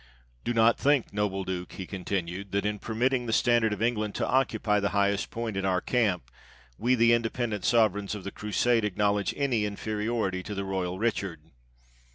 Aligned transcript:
—Do 0.43 0.51
not 0.51 0.79
think, 0.79 1.13
noble 1.13 1.43
Duke," 1.43 1.73
he 1.73 1.85
con 1.85 2.03
tinued, 2.05 2.49
"that, 2.49 2.65
in 2.65 2.79
permitting 2.79 3.27
the 3.27 3.31
standard 3.31 3.71
of 3.71 3.83
England 3.83 4.15
to 4.15 4.27
occupy 4.27 4.79
the 4.79 4.89
highest 4.97 5.29
point 5.29 5.55
in 5.55 5.63
our 5.63 5.79
camp, 5.79 6.31
we, 6.79 6.95
the 6.95 7.13
inde 7.13 7.31
pendent 7.31 7.63
sovereigns 7.63 8.15
of 8.15 8.23
the 8.23 8.31
Crusade, 8.31 8.83
acknowledge 8.83 9.31
any 9.37 9.63
inferiority 9.63 10.41
to 10.41 10.55
the 10.55 10.65
royal 10.65 10.97
Richard. 10.97 11.41